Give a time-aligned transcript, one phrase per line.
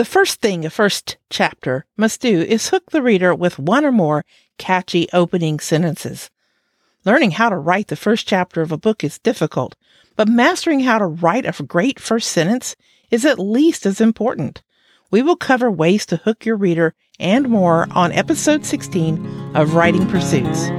[0.00, 3.92] The first thing a first chapter must do is hook the reader with one or
[3.92, 4.24] more
[4.56, 6.30] catchy opening sentences.
[7.04, 9.76] Learning how to write the first chapter of a book is difficult,
[10.16, 12.76] but mastering how to write a great first sentence
[13.10, 14.62] is at least as important.
[15.10, 20.06] We will cover ways to hook your reader and more on episode 16 of Writing
[20.06, 20.70] Pursuits.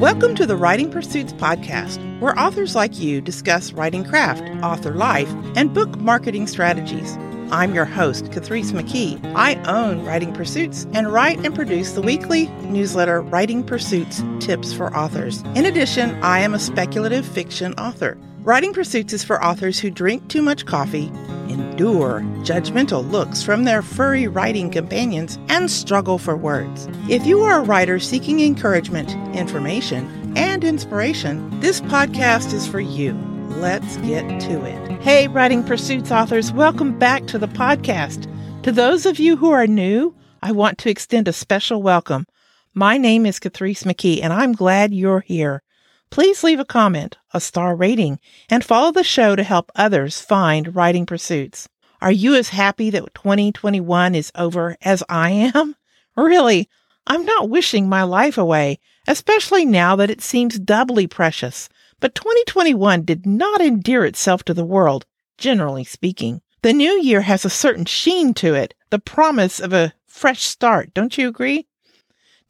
[0.00, 5.32] Welcome to the Writing Pursuits podcast, where authors like you discuss writing craft, author life,
[5.54, 7.16] and book marketing strategies.
[7.54, 9.24] I'm your host, Catrice McKee.
[9.36, 14.92] I own Writing Pursuits and write and produce the weekly newsletter Writing Pursuits Tips for
[14.96, 15.40] Authors.
[15.54, 18.18] In addition, I am a speculative fiction author.
[18.40, 21.12] Writing Pursuits is for authors who drink too much coffee,
[21.48, 26.88] endure judgmental looks from their furry writing companions, and struggle for words.
[27.08, 33.33] If you are a writer seeking encouragement, information, and inspiration, this podcast is for you.
[33.56, 35.00] Let's get to it.
[35.00, 38.28] Hey, Writing Pursuits authors, welcome back to the podcast.
[38.64, 42.26] To those of you who are new, I want to extend a special welcome.
[42.74, 45.62] My name is Catrice McKee, and I'm glad you're here.
[46.10, 48.18] Please leave a comment, a star rating,
[48.50, 51.68] and follow the show to help others find writing pursuits.
[52.02, 55.76] Are you as happy that 2021 is over as I am?
[56.16, 56.68] Really,
[57.06, 61.68] I'm not wishing my life away, especially now that it seems doubly precious.
[62.04, 65.06] But 2021 did not endear itself to the world,
[65.38, 66.42] generally speaking.
[66.60, 70.92] The new year has a certain sheen to it, the promise of a fresh start,
[70.92, 71.66] don't you agree?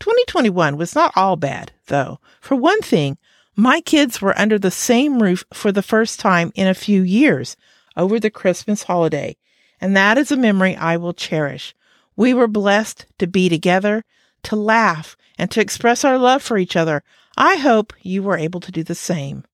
[0.00, 2.18] 2021 was not all bad, though.
[2.40, 3.16] For one thing,
[3.54, 7.56] my kids were under the same roof for the first time in a few years
[7.96, 9.36] over the Christmas holiday,
[9.80, 11.76] and that is a memory I will cherish.
[12.16, 14.04] We were blessed to be together,
[14.42, 17.04] to laugh, and to express our love for each other.
[17.36, 19.44] I hope you were able to do the same.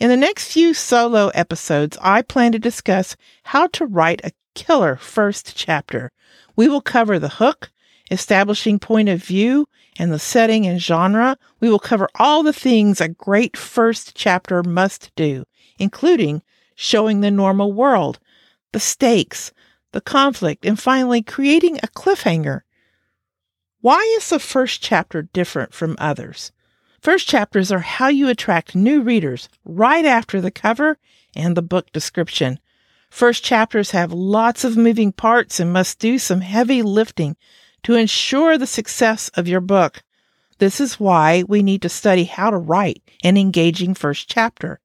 [0.00, 4.96] In the next few solo episodes, I plan to discuss how to write a killer
[4.96, 6.10] first chapter.
[6.56, 7.70] We will cover the hook,
[8.10, 13.00] establishing point of view, and the setting and genre, we will cover all the things
[13.00, 15.44] a great first chapter must do,
[15.78, 16.42] including
[16.74, 18.18] showing the normal world,
[18.72, 19.52] the stakes,
[19.92, 22.62] the conflict, and finally creating a cliffhanger.
[23.80, 26.50] Why is the first chapter different from others?
[27.02, 30.98] First chapters are how you attract new readers right after the cover
[31.34, 32.60] and the book description.
[33.10, 37.36] First chapters have lots of moving parts and must do some heavy lifting
[37.82, 40.04] to ensure the success of your book.
[40.58, 44.78] This is why we need to study how to write an engaging first chapter.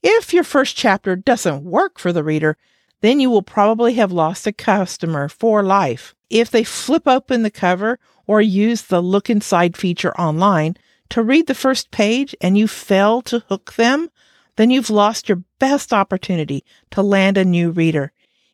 [0.00, 2.56] If your first chapter doesn't work for the reader,
[3.00, 6.14] then you will probably have lost a customer for life.
[6.30, 7.98] If they flip open the cover
[8.28, 10.76] or use the look inside feature online
[11.12, 14.08] to read the first page and you fail to hook them,
[14.56, 18.12] then you've lost your best opportunity to land a new reader.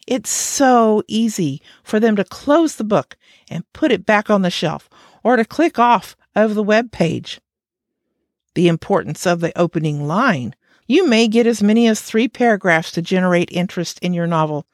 [0.09, 3.17] It's so easy for them to close the book
[3.49, 4.91] and put it back on the shelf
[5.23, 7.41] or to click off of the web page.
[8.55, 10.57] The importance of the opening line.
[10.89, 14.67] You may get as many as three paragraphs to generate interest in your novel,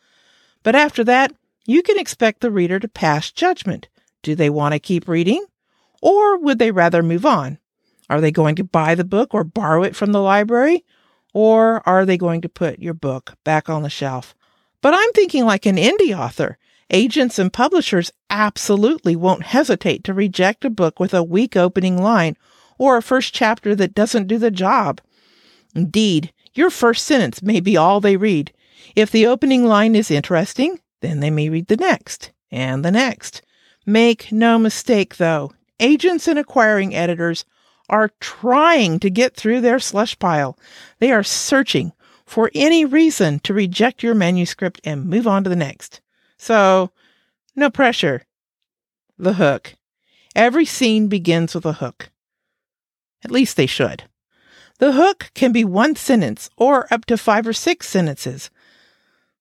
[0.62, 1.34] but after that,
[1.66, 3.88] you can expect the reader to pass judgment.
[4.22, 5.44] Do they want to keep reading?
[6.00, 7.58] Or would they rather move on?
[8.10, 10.84] Are they going to buy the book or borrow it from the library?
[11.32, 14.34] Or are they going to put your book back on the shelf?
[14.80, 16.58] But I'm thinking like an indie author.
[16.90, 22.36] Agents and publishers absolutely won't hesitate to reject a book with a weak opening line
[22.78, 25.00] or a first chapter that doesn't do the job.
[25.74, 28.52] Indeed, your first sentence may be all they read.
[28.94, 33.42] If the opening line is interesting, then they may read the next and the next.
[33.86, 37.44] Make no mistake, though, agents and acquiring editors
[37.88, 40.58] are trying to get through their slush pile.
[40.98, 41.92] They are searching
[42.26, 46.00] for any reason to reject your manuscript and move on to the next.
[46.36, 46.90] So,
[47.54, 48.24] no pressure.
[49.18, 49.74] The hook.
[50.34, 52.10] Every scene begins with a hook.
[53.24, 54.04] At least they should.
[54.78, 58.50] The hook can be one sentence or up to five or six sentences.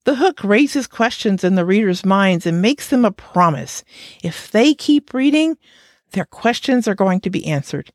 [0.05, 3.83] The hook raises questions in the reader's minds and makes them a promise.
[4.21, 5.57] If they keep reading,
[6.11, 7.91] their questions are going to be answered.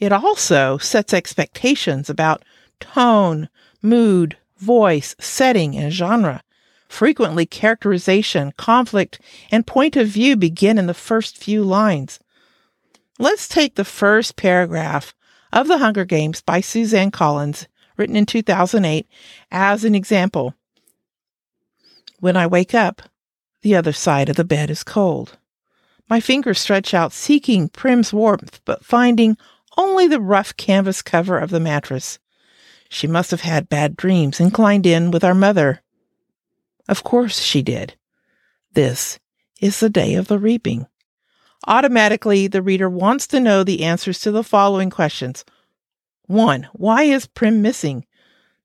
[0.00, 2.42] It also sets expectations about
[2.80, 3.50] tone,
[3.82, 6.42] mood, voice, setting, and genre.
[6.88, 9.20] Frequently, characterization, conflict,
[9.52, 12.18] and point of view begin in the first few lines.
[13.18, 15.14] Let's take the first paragraph
[15.52, 19.06] of The Hunger Games by Suzanne Collins, written in 2008,
[19.52, 20.54] as an example.
[22.18, 23.02] When I wake up,
[23.62, 25.36] the other side of the bed is cold.
[26.08, 29.36] My fingers stretch out seeking Prim's warmth, but finding
[29.80, 32.18] only the rough canvas cover of the mattress.
[32.90, 35.80] She must have had bad dreams and climbed in with our mother.
[36.88, 37.94] Of course she did.
[38.74, 39.18] This
[39.60, 40.86] is the day of the reaping?
[41.66, 45.44] Automatically, the reader wants to know the answers to the following questions.
[46.26, 46.68] 1.
[46.72, 48.06] Why is Prim missing?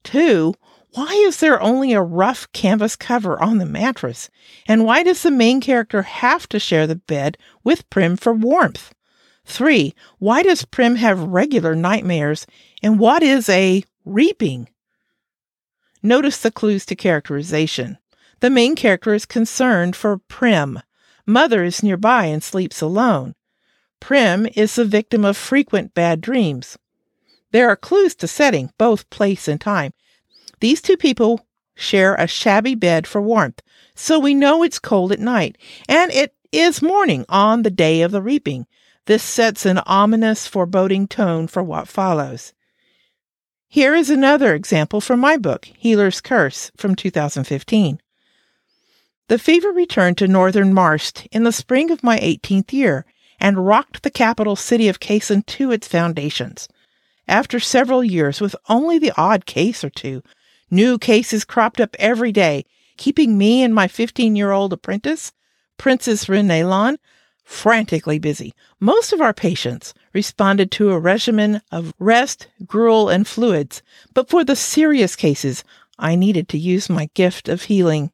[0.04, 0.54] 2.
[0.94, 4.30] Why is there only a rough canvas cover on the mattress?
[4.68, 8.94] And why does the main character have to share the bed with Prim for warmth?
[9.46, 9.94] 3.
[10.20, 12.46] Why does Prim have regular nightmares?
[12.82, 14.70] And what is a reaping?
[16.04, 17.98] Notice the clues to characterization.
[18.42, 20.80] The main character is concerned for Prim.
[21.26, 23.36] Mother is nearby and sleeps alone.
[24.00, 26.78] Prim is the victim of frequent bad dreams.
[27.52, 29.94] There are clues to setting, both place and time.
[30.60, 33.62] These two people share a shabby bed for warmth,
[33.96, 35.58] so we know it's cold at night,
[35.88, 38.68] and it is morning on the day of the reaping.
[39.06, 42.54] This sets an ominous, foreboding tone for what follows.
[43.68, 48.00] Here is another example from my book, Healer's Curse, from 2015.
[49.28, 53.06] The fever returned to northern Marst in the spring of my 18th year
[53.40, 56.68] and rocked the capital city of Kaysen to its foundations.
[57.28, 60.24] After several years, with only the odd case or two,
[60.72, 62.66] new cases cropped up every day,
[62.98, 65.32] keeping me and my 15 year old apprentice,
[65.78, 66.98] Princess Renelon,
[67.46, 68.54] frantically busy.
[68.80, 73.82] Most of our patients responded to a regimen of rest, gruel, and fluids,
[74.14, 75.64] but for the serious cases,
[75.98, 78.12] I needed to use my gift of healing.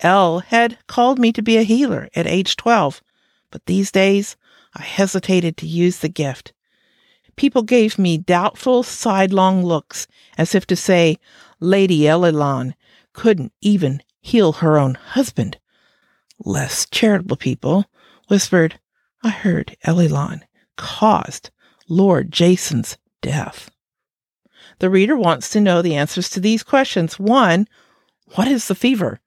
[0.00, 3.02] L had called me to be a healer at age 12,
[3.50, 4.36] but these days
[4.74, 6.52] I hesitated to use the gift.
[7.36, 11.18] People gave me doubtful, sidelong looks, as if to say,
[11.58, 12.74] Lady Elilon
[13.14, 15.58] couldn't even heal her own husband.
[16.44, 17.86] Less charitable people
[18.30, 18.78] whispered,
[19.24, 20.42] I heard Elilon
[20.76, 21.50] caused
[21.88, 23.70] Lord Jason's death.
[24.78, 27.18] The reader wants to know the answers to these questions.
[27.18, 27.66] One,
[28.36, 29.20] what is the fever?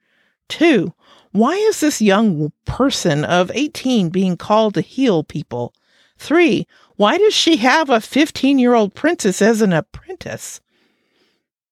[0.47, 0.93] Two,
[1.31, 5.73] why is this young person of 18 being called to heal people?
[6.17, 6.65] Three,
[6.95, 10.61] why does she have a 15 year old princess as an apprentice?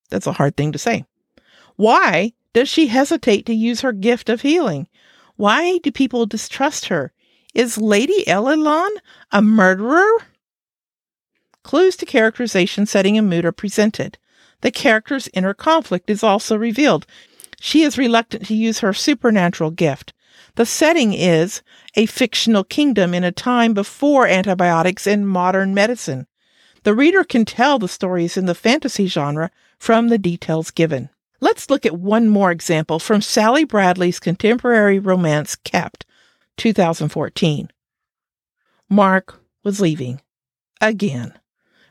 [0.10, 1.06] That's a hard thing to say.
[1.78, 4.88] Why does she hesitate to use her gift of healing?
[5.38, 7.14] Why do people distrust her?
[7.54, 8.92] Is Lady Elilon
[9.32, 10.08] a murderer?
[11.64, 14.18] Clues to characterization, setting, and mood are presented.
[14.62, 17.06] The character's inner conflict is also revealed.
[17.60, 20.14] She is reluctant to use her supernatural gift.
[20.56, 21.62] The setting is
[21.96, 26.28] a fictional kingdom in a time before antibiotics and modern medicine.
[26.84, 31.10] The reader can tell the stories in the fantasy genre from the details given.
[31.40, 36.06] Let's look at one more example from Sally Bradley's contemporary romance Kept,
[36.62, 37.72] 2014.
[38.88, 40.22] Mark was leaving.
[40.80, 41.34] Again.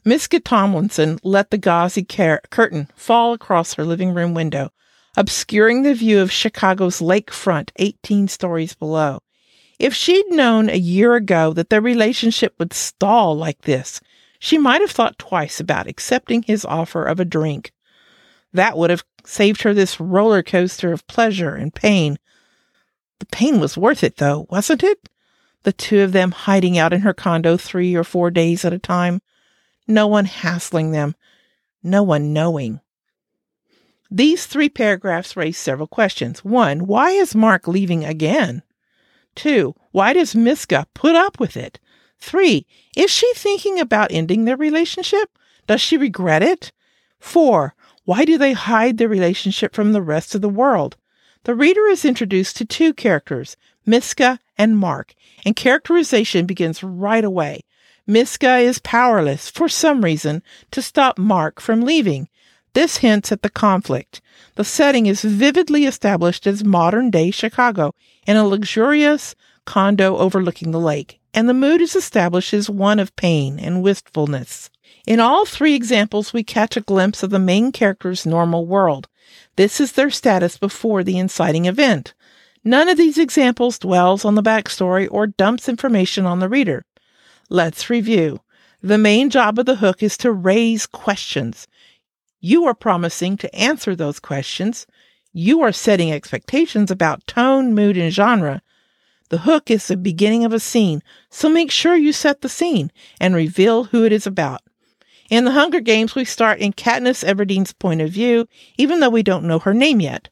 [0.04, 4.70] Miska Tomlinson let the gauzy car- curtain fall across her living room window,
[5.16, 9.18] obscuring the view of Chicago's lakefront 18 stories below.
[9.80, 14.00] If she'd known a year ago that their relationship would stall like this,
[14.38, 17.72] she might have thought twice about accepting his offer of a drink.
[18.52, 22.20] That would have saved her this roller coaster of pleasure and pain.
[23.20, 25.08] The pain was worth it, though, wasn't it?
[25.62, 28.78] The two of them hiding out in her condo three or four days at a
[28.78, 29.22] time.
[29.86, 31.14] No one hassling them.
[31.82, 32.80] No one knowing.
[34.10, 36.44] These three paragraphs raise several questions.
[36.44, 38.62] One, why is Mark leaving again?
[39.34, 41.78] Two, why does Miska put up with it?
[42.18, 45.30] Three, is she thinking about ending their relationship?
[45.66, 46.72] Does she regret it?
[47.20, 47.74] Four,
[48.04, 50.96] why do they hide their relationship from the rest of the world?
[51.44, 53.56] The reader is introduced to two characters,
[53.86, 57.62] Miska and Mark, and characterization begins right away.
[58.06, 62.28] Miska is powerless, for some reason, to stop Mark from leaving.
[62.74, 64.20] This hints at the conflict.
[64.56, 67.94] The setting is vividly established as modern day Chicago
[68.26, 73.16] in a luxurious condo overlooking the lake, and the mood is established as one of
[73.16, 74.68] pain and wistfulness.
[75.06, 79.08] In all three examples, we catch a glimpse of the main character's normal world.
[79.56, 82.14] This is their status before the inciting event.
[82.64, 86.84] None of these examples dwells on the backstory or dumps information on the reader.
[87.48, 88.40] Let's review.
[88.82, 91.66] The main job of the hook is to raise questions.
[92.40, 94.86] You are promising to answer those questions.
[95.32, 98.62] You are setting expectations about tone, mood, and genre.
[99.28, 102.90] The hook is the beginning of a scene, so make sure you set the scene
[103.20, 104.62] and reveal who it is about.
[105.30, 109.22] In The Hunger Games, we start in Katniss Everdeen's point of view, even though we
[109.22, 110.28] don't know her name yet.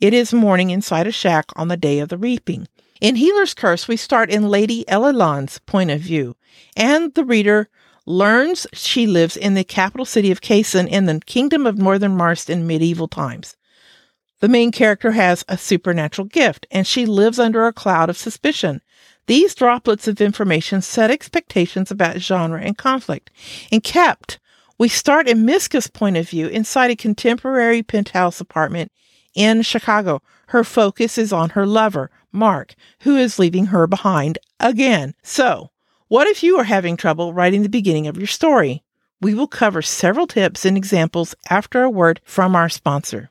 [0.00, 2.66] It is morning inside a shack on the day of the reaping.
[2.98, 6.34] In Healer's Curse, we start in Lady Elilon's point of view,
[6.74, 7.68] and the reader
[8.06, 12.48] learns she lives in the capital city of Kaysen in the kingdom of Northern Mars
[12.48, 13.54] in medieval times.
[14.40, 18.80] The main character has a supernatural gift and she lives under a cloud of suspicion.
[19.28, 23.30] These droplets of information set expectations about genre and conflict.
[23.70, 24.38] In Kept,
[24.78, 28.90] we start in Miska's point of view inside a contemporary penthouse apartment
[29.34, 30.22] in Chicago.
[30.46, 35.14] Her focus is on her lover, Mark, who is leaving her behind again.
[35.22, 35.72] So,
[36.08, 38.82] what if you are having trouble writing the beginning of your story?
[39.20, 43.30] We will cover several tips and examples after a word from our sponsor.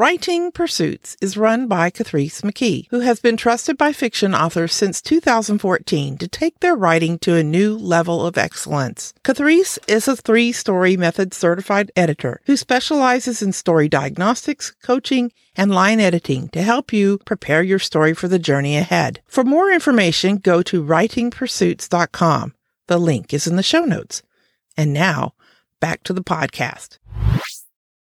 [0.00, 5.02] Writing Pursuits is run by Catrice McKee, who has been trusted by fiction authors since
[5.02, 9.12] 2014 to take their writing to a new level of excellence.
[9.24, 15.70] Catrice is a three story method certified editor who specializes in story diagnostics, coaching, and
[15.70, 19.20] line editing to help you prepare your story for the journey ahead.
[19.26, 22.54] For more information, go to writingpursuits.com.
[22.86, 24.22] The link is in the show notes.
[24.78, 25.34] And now,
[25.78, 26.96] back to the podcast.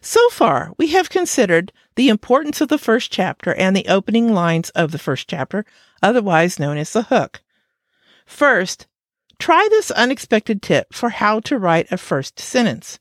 [0.02, 4.71] So far, we have considered the importance of the first chapter and the opening lines
[4.71, 5.66] of the first chapter,
[6.02, 7.42] otherwise known as the hook.
[8.25, 8.87] First,
[9.38, 12.99] try this unexpected tip for how to write a first sentence.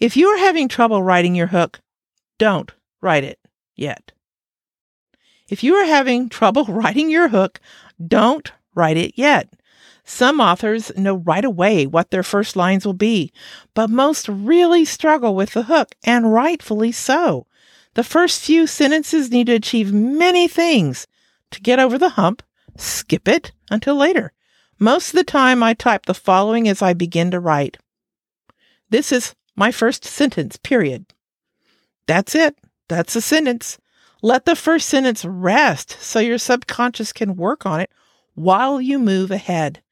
[0.00, 1.80] If you are having trouble writing your hook,
[2.38, 3.38] don't write it
[3.74, 4.12] yet.
[5.48, 7.60] If you are having trouble writing your hook,
[8.04, 9.52] don't write it yet.
[10.08, 13.32] Some authors know right away what their first lines will be,
[13.74, 17.48] but most really struggle with the hook, and rightfully so.
[17.94, 21.08] The first few sentences need to achieve many things.
[21.50, 22.44] To get over the hump,
[22.76, 24.32] skip it until later.
[24.78, 27.78] Most of the time, I type the following as I begin to write.
[28.88, 31.06] This is my first sentence, period.
[32.06, 32.56] That's it.
[32.88, 33.78] That's a sentence.
[34.22, 37.90] Let the first sentence rest so your subconscious can work on it
[38.34, 39.82] while you move ahead.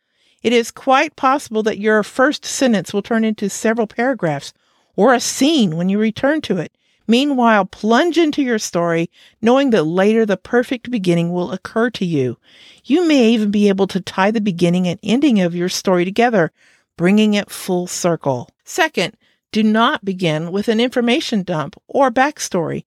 [0.44, 4.52] It is quite possible that your first sentence will turn into several paragraphs
[4.94, 6.70] or a scene when you return to it.
[7.06, 9.10] Meanwhile, plunge into your story,
[9.40, 12.36] knowing that later the perfect beginning will occur to you.
[12.84, 16.52] You may even be able to tie the beginning and ending of your story together,
[16.98, 18.50] bringing it full circle.
[18.64, 19.16] Second,
[19.50, 22.84] do not begin with an information dump or backstory.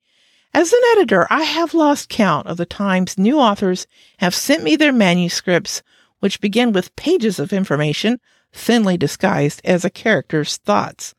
[0.54, 3.88] As an editor, I have lost count of the times new authors
[4.18, 5.82] have sent me their manuscripts
[6.20, 8.20] which begin with pages of information
[8.52, 11.14] thinly disguised as a character's thoughts.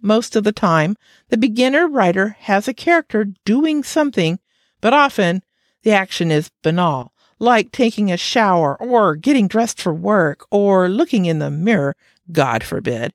[0.00, 0.96] Most of the time,
[1.28, 4.38] the beginner writer has a character doing something,
[4.80, 5.42] but often
[5.82, 11.26] the action is banal, like taking a shower or getting dressed for work or looking
[11.26, 11.96] in the mirror,
[12.30, 13.12] God forbid,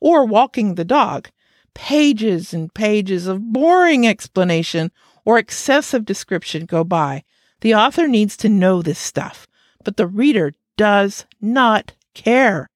[0.00, 1.28] or walking the dog.
[1.74, 4.92] Pages and pages of boring explanation
[5.24, 7.24] or excessive description go by.
[7.62, 9.46] The author needs to know this stuff,
[9.82, 12.70] but the reader does not care.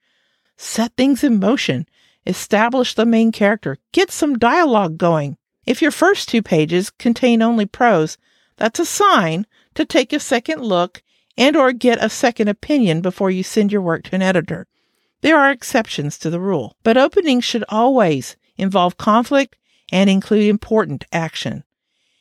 [0.56, 1.86] Set things in motion.
[2.26, 3.78] Establish the main character.
[3.92, 5.36] Get some dialogue going.
[5.66, 8.18] If your first two pages contain only prose,
[8.56, 11.02] that's a sign to take a second look
[11.36, 14.66] and or get a second opinion before you send your work to an editor.
[15.20, 19.56] There are exceptions to the rule, but openings should always involve conflict
[19.90, 21.64] and include important action.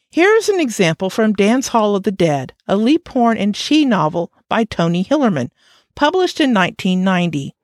[0.09, 4.31] Here is an example from Dance Hall of the Dead, a Leaphorn and Chee novel
[4.49, 5.49] by Tony Hillerman,
[5.95, 7.55] published in 1990.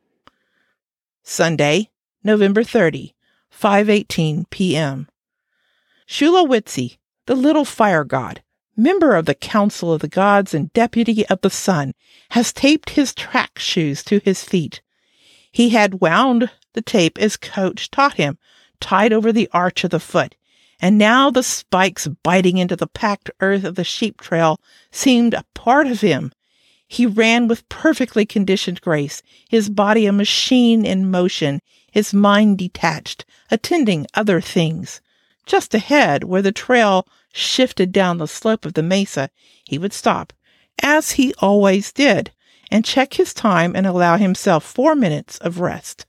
[1.23, 1.89] Sunday,
[2.23, 3.13] November 30,
[3.51, 5.07] 5:18 p.m.
[6.07, 8.41] Shulawitsi, the little fire god,
[8.75, 11.93] member of the Council of the Gods and deputy of the Sun,
[12.31, 14.81] has taped his track shoes to his feet.
[15.51, 18.37] He had wound the tape as coach taught him,
[18.79, 20.35] tied over the arch of the foot,
[20.81, 24.59] and now the spikes biting into the packed earth of the sheep trail
[24.91, 26.33] seemed a part of him,
[26.87, 31.59] he ran with perfectly conditioned grace, his body a machine in motion,
[31.91, 35.01] his mind detached, attending other things.
[35.45, 39.29] Just ahead, where the trail shifted down the slope of the mesa,
[39.63, 40.33] he would stop,
[40.81, 42.31] as he always did,
[42.71, 46.05] and check his time and allow himself four minutes of rest.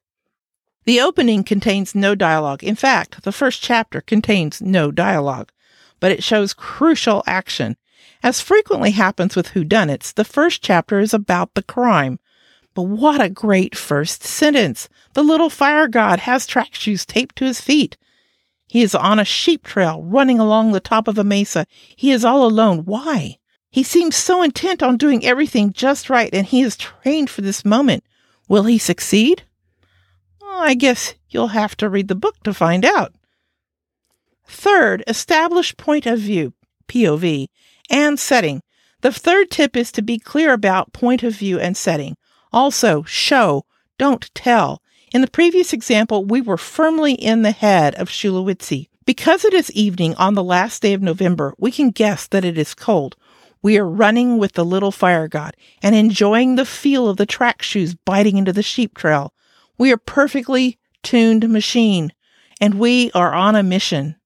[0.84, 2.62] The opening contains no dialogue.
[2.62, 5.50] In fact, the first chapter contains no dialogue,
[5.98, 7.76] but it shows crucial action
[8.22, 12.18] as frequently happens with whodunits, the first chapter is about the crime.
[12.74, 14.88] But what a great first sentence!
[15.12, 17.96] The little fire god has track shoes taped to his feet.
[18.66, 21.66] He is on a sheep trail running along the top of a mesa.
[21.94, 22.84] He is all alone.
[22.84, 23.38] Why?
[23.70, 27.64] He seems so intent on doing everything just right, and he is trained for this
[27.64, 28.04] moment.
[28.48, 29.44] Will he succeed?
[30.40, 33.14] Well, I guess you'll have to read the book to find out.
[34.46, 36.52] Third, establish point of view,
[36.88, 37.48] POV,
[37.90, 38.62] and setting.
[39.02, 42.16] The third tip is to be clear about point of view and setting.
[42.52, 43.64] Also, show,
[43.98, 44.80] don't tell.
[45.12, 49.70] In the previous example, we were firmly in the head of Shulawitsi, Because it is
[49.72, 53.16] evening on the last day of November, we can guess that it is cold.
[53.62, 57.62] We are running with the little fire god and enjoying the feel of the track
[57.62, 59.32] shoes biting into the sheep trail.
[59.78, 62.12] We are perfectly tuned machine
[62.60, 64.16] and we are on a mission.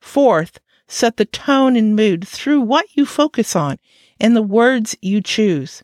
[0.00, 3.78] Fourth, set the tone and mood through what you focus on
[4.20, 5.82] and the words you choose.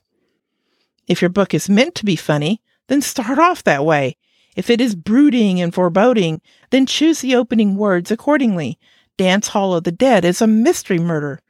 [1.09, 4.17] If your book is meant to be funny, then start off that way.
[4.57, 6.41] If it is brooding and foreboding,
[6.71, 8.79] then choose the opening words accordingly.
[9.17, 11.41] Dance Hall of the Dead is a mystery murder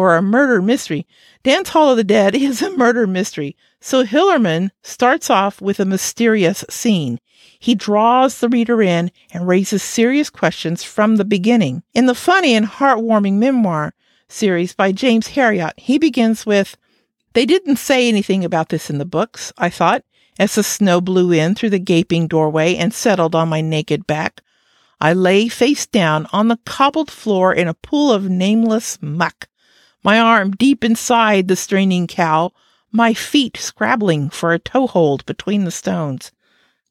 [0.00, 1.06] or a murder mystery.
[1.42, 3.54] Dance Hall of the Dead is a murder mystery.
[3.82, 7.20] So Hillerman starts off with a mysterious scene.
[7.58, 11.82] He draws the reader in and raises serious questions from the beginning.
[11.92, 13.92] In the funny and heartwarming memoir
[14.26, 16.78] series by James Herriot, he begins with,
[17.34, 20.02] They didn't say anything about this in the books, I thought,
[20.38, 24.40] as the snow blew in through the gaping doorway and settled on my naked back.
[24.98, 29.49] I lay face down on the cobbled floor in a pool of nameless muck,
[30.02, 32.52] my arm deep inside the straining cow,
[32.90, 36.32] my feet scrabbling for a toehold between the stones.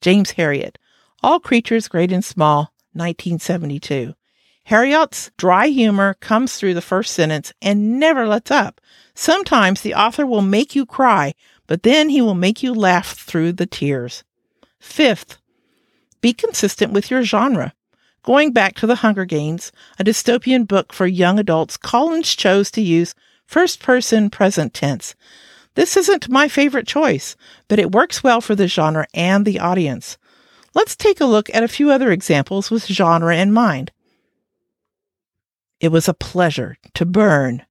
[0.02, 0.78] James Herriot,
[1.22, 4.14] All Creatures Great and Small, 1972.
[4.64, 8.80] Herriot's dry humor comes through the first sentence and never lets up.
[9.16, 11.34] Sometimes the author will make you cry,
[11.68, 14.24] but then he will make you laugh through the tears.
[14.80, 15.40] Fifth,
[16.22, 17.74] be consistent with your genre.
[18.24, 22.82] Going back to The Hunger Games, a dystopian book for young adults, Collins chose to
[22.82, 25.16] use first person present tense.
[25.76, 27.36] This isn't my favorite choice,
[27.68, 30.18] but it works well for the genre and the audience.
[30.76, 33.92] Let's take a look at a few other examples with genre in mind.
[35.80, 37.66] It was a pleasure to burn.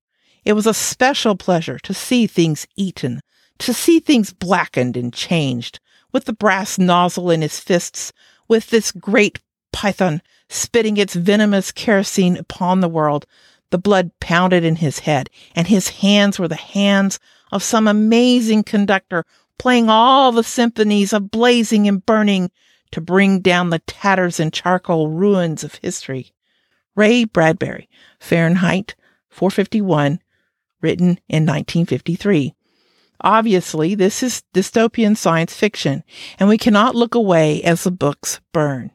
[0.44, 3.20] It was a special pleasure to see things eaten,
[3.58, 5.78] to see things blackened and changed,
[6.10, 8.12] with the brass nozzle in his fists,
[8.48, 9.40] with this great
[9.72, 13.26] python spitting its venomous kerosene upon the world.
[13.70, 17.18] The blood pounded in his head, and his hands were the hands
[17.52, 19.24] of some amazing conductor
[19.58, 22.50] playing all the symphonies of blazing and burning
[22.92, 26.32] to bring down the tatters and charcoal ruins of history.
[26.94, 28.94] Ray Bradbury, Fahrenheit
[29.28, 30.20] 451,
[30.80, 32.54] written in 1953.
[33.20, 36.04] Obviously, this is dystopian science fiction,
[36.38, 38.92] and we cannot look away as the books burn.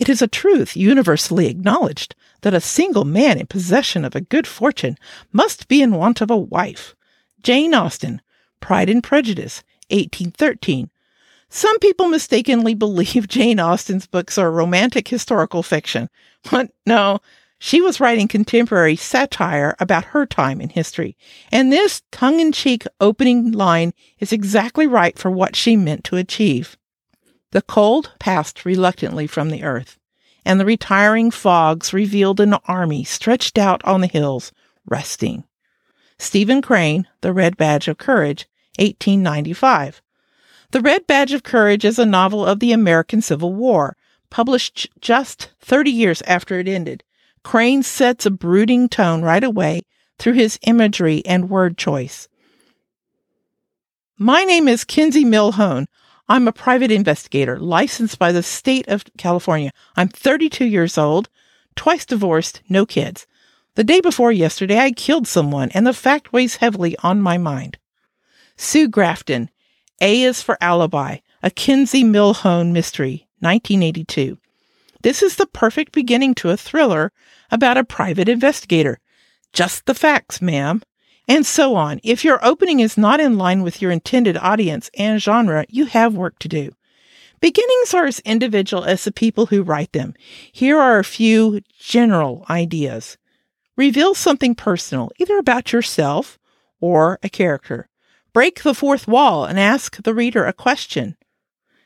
[0.00, 4.46] It is a truth universally acknowledged that a single man in possession of a good
[4.46, 4.96] fortune
[5.30, 6.96] must be in want of a wife.
[7.42, 8.22] Jane Austen,
[8.60, 10.88] Pride and Prejudice, 1813.
[11.50, 16.08] Some people mistakenly believe Jane Austen's books are romantic historical fiction.
[16.50, 17.20] But no,
[17.58, 21.14] she was writing contemporary satire about her time in history.
[21.52, 26.16] And this tongue in cheek opening line is exactly right for what she meant to
[26.16, 26.78] achieve.
[27.52, 29.98] The cold passed reluctantly from the earth,
[30.44, 34.52] and the retiring fogs revealed an army stretched out on the hills,
[34.86, 35.44] resting.
[36.18, 38.46] Stephen Crane, The Red Badge of Courage,
[38.78, 40.00] 1895.
[40.70, 43.96] The Red Badge of Courage is a novel of the American Civil War,
[44.30, 47.02] published just 30 years after it ended.
[47.42, 49.82] Crane sets a brooding tone right away
[50.18, 52.28] through his imagery and word choice.
[54.16, 55.86] My name is Kinsey Millhone.
[56.30, 59.72] I'm a private investigator licensed by the state of California.
[59.96, 61.28] I'm 32 years old,
[61.74, 63.26] twice divorced, no kids.
[63.74, 67.78] The day before yesterday, I killed someone, and the fact weighs heavily on my mind.
[68.56, 69.50] Sue Grafton,
[70.00, 74.38] A is for Alibi, a Kinsey Millhone mystery, 1982.
[75.02, 77.10] This is the perfect beginning to a thriller
[77.50, 79.00] about a private investigator.
[79.52, 80.80] Just the facts, ma'am
[81.30, 82.00] and so on.
[82.02, 86.12] If your opening is not in line with your intended audience and genre, you have
[86.12, 86.72] work to do.
[87.40, 90.14] Beginnings are as individual as the people who write them.
[90.50, 93.16] Here are a few general ideas.
[93.76, 96.36] Reveal something personal, either about yourself
[96.80, 97.88] or a character.
[98.32, 101.16] Break the fourth wall and ask the reader a question.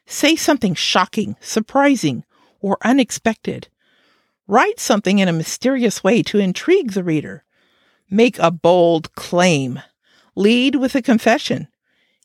[0.07, 2.25] Say something shocking, surprising,
[2.63, 3.69] or unexpected.
[4.49, 7.45] Write something in a mysterious way to intrigue the reader.
[8.11, 9.81] Make a bold claim.
[10.35, 11.69] Lead with a confession.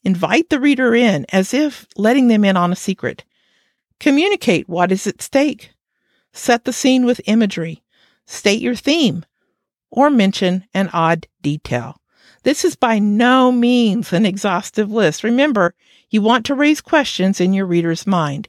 [0.03, 3.23] Invite the reader in as if letting them in on a secret.
[3.99, 5.71] Communicate what is at stake.
[6.31, 7.83] Set the scene with imagery.
[8.25, 9.25] State your theme
[9.91, 11.99] or mention an odd detail.
[12.43, 15.23] This is by no means an exhaustive list.
[15.23, 15.73] Remember,
[16.09, 18.47] you want to raise questions in your reader's mind.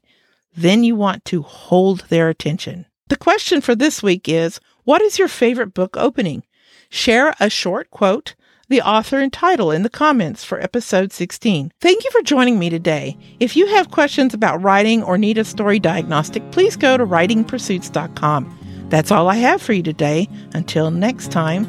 [0.57, 2.87] Then you want to hold their attention.
[3.09, 6.45] The question for this week is What is your favorite book opening?
[6.91, 8.35] Share a short quote
[8.69, 11.73] the author and title in the comments for episode 16.
[11.81, 13.17] Thank you for joining me today.
[13.41, 18.87] If you have questions about writing or need a story diagnostic, please go to writingpursuits.com.
[18.89, 20.29] That's all I have for you today.
[20.53, 21.67] Until next time.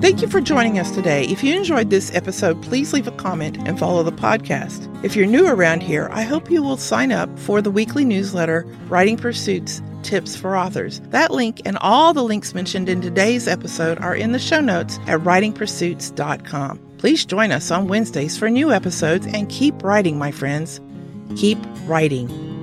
[0.00, 1.24] Thank you for joining us today.
[1.26, 5.04] If you enjoyed this episode, please leave a comment and follow the podcast.
[5.04, 8.66] If you're new around here, I hope you will sign up for the weekly newsletter,
[8.88, 11.00] Writing Pursuits Tips for Authors.
[11.10, 14.98] That link and all the links mentioned in today's episode are in the show notes
[15.06, 16.78] at writingpursuits.com.
[16.98, 20.80] Please join us on Wednesdays for new episodes and keep writing, my friends.
[21.36, 22.53] Keep writing.